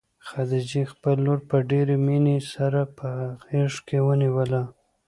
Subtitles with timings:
[0.27, 3.09] خدیجې خپله لور په ډېرې مینې سره په
[3.47, 4.63] غېږ کې ونیوله.